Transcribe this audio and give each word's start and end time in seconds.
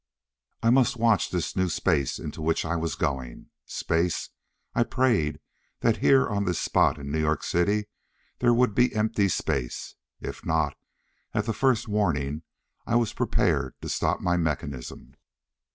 I 0.63 0.71
must 0.71 0.97
watch 0.97 1.29
this 1.29 1.55
new 1.55 1.69
Space 1.69 2.17
into 2.17 2.41
which 2.41 2.65
I 2.65 2.75
was 2.75 2.95
going. 2.95 3.51
Space? 3.67 4.29
I 4.73 4.81
prayed 4.83 5.39
that 5.81 5.97
here 5.97 6.27
on 6.27 6.45
this 6.45 6.59
spot 6.59 6.97
in 6.97 7.11
New 7.11 7.19
York 7.19 7.43
City 7.43 7.85
there 8.39 8.51
would 8.51 8.73
be 8.73 8.95
empty 8.95 9.27
space! 9.29 9.93
If 10.19 10.43
not, 10.43 10.75
at 11.35 11.45
the 11.45 11.53
first 11.53 11.87
warning, 11.87 12.41
I 12.87 12.95
was 12.95 13.13
prepared 13.13 13.79
to 13.83 13.89
stop 13.89 14.21
my 14.21 14.37
mechanism. 14.37 15.13